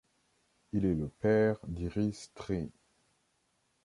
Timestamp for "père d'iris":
1.09-2.31